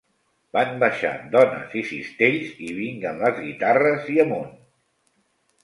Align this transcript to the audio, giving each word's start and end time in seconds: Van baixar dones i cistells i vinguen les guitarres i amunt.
Van 0.55 0.71
baixar 0.83 1.11
dones 1.35 1.75
i 1.83 1.83
cistells 1.91 2.57
i 2.69 2.71
vinguen 2.79 3.23
les 3.27 3.39
guitarres 3.45 4.11
i 4.17 4.21
amunt. 4.27 4.53